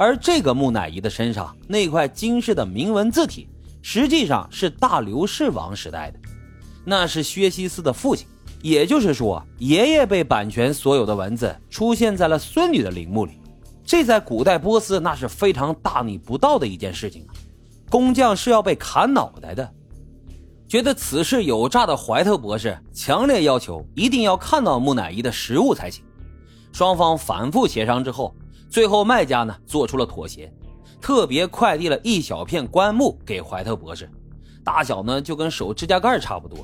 [0.00, 3.46] 而这个木乃伊的身上那块金饰的铭文字体，
[3.82, 6.18] 实际上是大刘氏王时代的，
[6.86, 8.26] 那是薛西斯的父亲。
[8.62, 13.32] 也就是说，爷爷被版权所有的文字出现在了孙女的陵墓里，
[13.84, 17.36] 这在古代波斯那是非常大逆不道的一件事情啊！
[17.90, 19.70] 工匠是要被砍脑袋的。
[20.66, 26.02] 觉得此事有诈的怀特博士强烈要求一定要看到木乃伊的实物才行。
[26.72, 28.34] 双方反复协商之后，
[28.70, 30.50] 最后卖家呢做出了妥协，
[31.00, 34.08] 特别快递了一小片棺木给怀特博士，
[34.64, 36.58] 大小呢就跟手指甲盖差不多。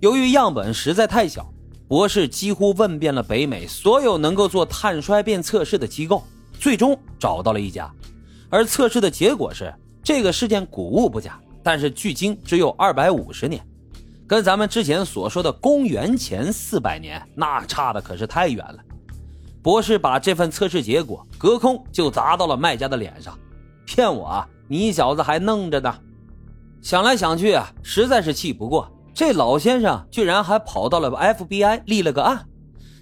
[0.00, 1.48] 由于样本实在太小，
[1.86, 6.24] 博士几乎问遍了北美所有能够做碳衰变测试的机构，
[6.58, 7.88] 最终找到了一家。
[8.48, 9.72] 而测试的结果是，
[10.02, 13.64] 这个事件古物不假，但是距今只有二百五十年，
[14.26, 18.78] 跟咱们之前所说的公元前四百年那差的可是太远了。
[19.62, 23.38] 博士把这份测试结果隔空就砸到了卖家的脸上，
[23.84, 24.48] 骗我啊！
[24.68, 25.94] 你小子还弄着呢！
[26.80, 28.90] 想来想去啊，实在是气不过。
[29.12, 32.46] 这老先生居然还跑到了 FBI 立了个案，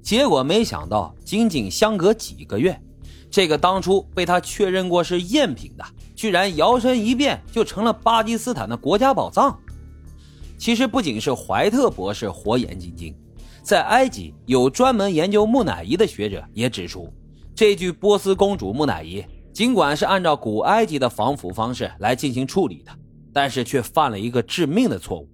[0.00, 2.80] 结果没想到，仅仅相隔几个月，
[3.30, 9.58] 这个当初被他确认过是赝品的，居然摇身一变就成了巴基斯坦的国家宝藏。
[10.56, 13.12] 其实不仅是怀特博士火眼金睛，
[13.64, 17.10] 在埃及有专门研究木乃伊的学者也指出，
[17.54, 22.92] 这具波斯公主木乃伊尽管是按照古埃及的防腐方式来进行处理的，
[23.32, 25.26] 但是却犯了一个致命的错误。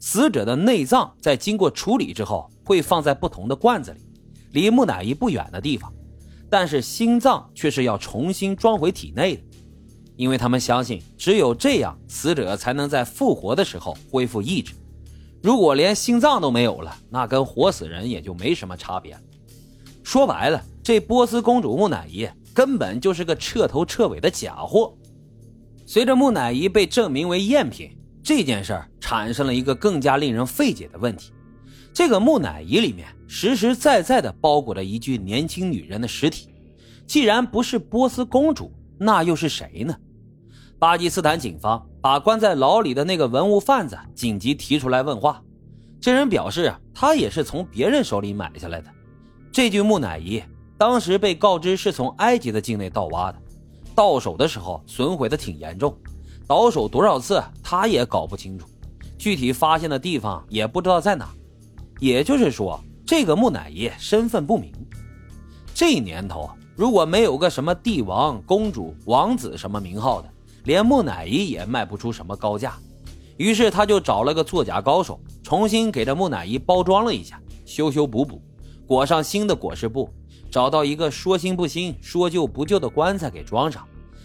[0.00, 4.00] 死者的内脏在经过处理之后，会放在不同的罐子里，
[4.50, 5.92] 离木乃伊不远的地方，
[6.50, 9.42] 但是心脏却是要重新装回体内的，
[10.16, 14.74] 因为他们相信只有这样，死者才能在复活的时候恢复意志。
[15.42, 19.20] 如果连心脏都没有了，那跟活死人也就没什么差别了。
[20.02, 24.96] 说白了，这波斯公主木乃伊根本就是个彻头彻尾的假货。
[25.86, 27.90] 随着木乃伊被证明为赝品。
[28.20, 31.32] 这件事儿产生了一个更加令人费解的问题：
[31.94, 36.50] 这个木乃伊里面实实在在的包裹着一具年轻女人的尸体，
[37.06, 39.96] 既然不是波斯公主，那又是谁呢？
[40.78, 45.42] 巴基斯坦警方把关在牢里的那个文物贩子紧急提出来问话，
[46.00, 48.90] 这人表示啊，他也是从别人手里买下来的。
[49.52, 50.42] 这具木乃伊
[50.78, 53.38] 当时被告知是从埃及的境内盗挖的，
[53.94, 55.94] 到手的时候损毁的挺严重。
[56.46, 58.66] 倒手多少次，他也搞不清楚，
[59.18, 61.28] 具体发现的地方也不知道在哪。
[62.00, 64.72] 也就是说，这个木乃伊身份不明。
[65.74, 70.30] 这年头，如果没有个什么帝王、公主、王子什么名号的，
[70.68, 72.74] 连木乃伊也卖不出什么高价。
[73.38, 78.38] 于是他就找了个作假高手，重新给这木乃伊包装了一下，修修补补，
[78.86, 80.10] 裹上新的裹尸布，
[80.50, 83.82] 找到一个说新不新、说旧不旧的棺材给装上。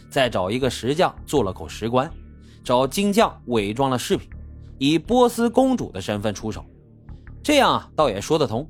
[0.10, 2.12] 再找一个石匠做了口石棺，
[2.62, 4.28] 找金匠伪装了饰品，
[4.78, 6.66] 以波斯公主的身份出手，
[7.42, 8.70] 这样啊倒也说得通，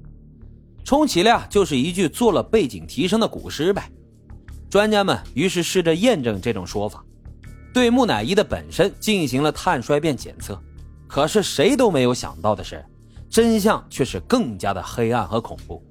[0.84, 3.90] 充其量就是一具做了背景提升的古尸呗。
[4.70, 7.04] 专家们于是试着验证这种说法，
[7.74, 10.62] 对木乃伊的本身进行了碳衰变检测，
[11.08, 12.86] 可是谁都没有想到的是，
[13.28, 15.84] 真相却是更加的黑暗和恐怖，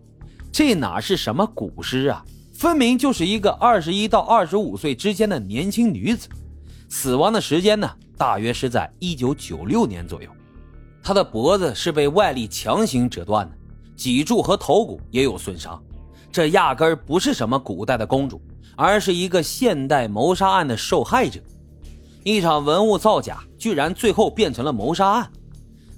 [0.53, 2.25] 这哪是什么古尸啊？
[2.53, 6.29] 分明就是一个二十一到二十五岁之间的年轻女子，
[6.89, 10.31] 死亡的时间呢，大约是在一九九六年左右。
[11.03, 13.57] 她的脖子是被外力强行折断的，
[13.97, 15.83] 脊柱和头骨也有损伤。
[16.31, 18.41] 这压根儿不是什么古代的公主，
[18.77, 21.41] 而是一个现代谋杀案的受害者。
[22.25, 25.31] 一场文物造假，居然最后变成了谋杀案。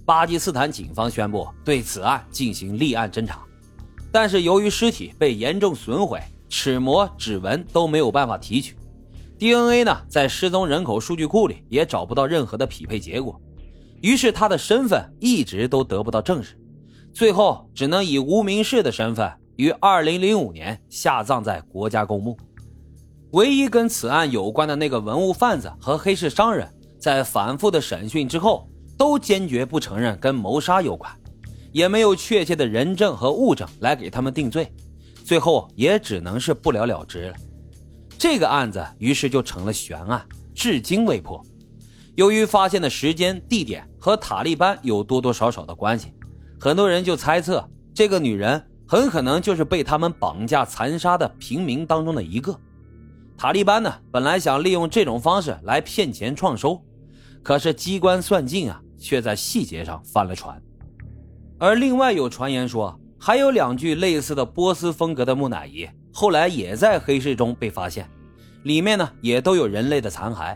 [0.04, 3.42] 巴基斯坦警方宣布对此案进行立案侦查，
[4.12, 6.20] 但是由于尸体被严重损毁。
[6.46, 8.76] 齿模、指纹都没有办法提取
[9.40, 13.40] ，DNA 呢，在失踪人口数据库里也找不到任何的匹配结果，
[14.02, 16.56] 于是他的身份一直都得不到证实，
[17.12, 22.36] 最后只能以无名氏的身份于2005年下葬在国家公墓。
[23.34, 31.12] 唯一跟此案有关的那个文物贩子和黑市商人，在反复的审讯之后，都坚决不承认跟谋杀有关，
[31.72, 34.72] 也没有确切的人证和物证来给他们定罪。
[35.24, 37.34] 最后也只能是不了了之了，
[38.16, 41.44] 这个案子于是就成了悬案，至今未破。
[42.14, 46.12] 由于发现的时间、地点和塔利班有多多少少的关系，
[46.60, 52.56] 很多人就猜测这个女人很可能就是被他们绑架残杀的平民当中的一个。
[53.36, 56.82] 塔利班呢，本来想利用这种方式来骗钱创收，
[57.42, 60.60] 可是机关算尽啊，却在细节上翻了船。
[61.58, 62.98] 而另外有传言说。
[63.16, 68.06] 还有两具类似的波斯风格的木乃伊，后来也在黑市中被发现，
[68.64, 70.54] 里面呢也都有人类的残骸。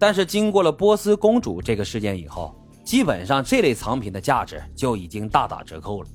[0.00, 6.08] 但是经过了波斯公主这个事件以后，基本上这类藏品的价值就已经大打折扣了。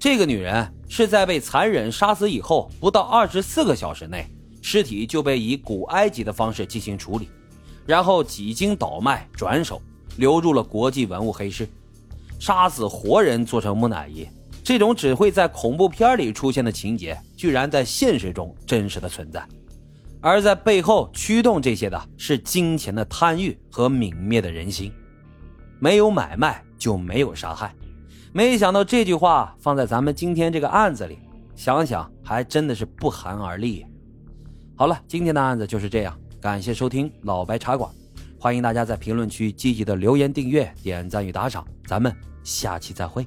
[0.00, 4.26] 这个女人是在被残忍杀死以后，不到二十四个小时内，
[4.70, 7.30] 尸体就被以古埃及的方式进行处理，
[7.86, 9.80] 然后几经倒卖转手，
[10.18, 11.66] 流入了国际文物黑市。
[12.38, 14.28] 杀死活人做成木乃伊，
[14.62, 19.42] 这种只会在恐怖片里出现的情节，居然在现实中真实的存在。
[20.20, 24.92] 而在背后驱动这些的是金钱的贪欲和泯灭的人心。
[25.78, 27.74] 没有买卖就没有杀害。
[28.34, 31.18] 没想到这句话放在咱们今天这个案子里，
[31.56, 33.86] 想想还真的是不寒而栗。
[34.78, 37.90] 好了，今天的案子就是这样，感谢收听老白茶馆，
[38.38, 42.14] 欢迎大家在评论区积极的留言、订阅、点赞与打赏，咱们
[42.44, 43.26] 下期再会。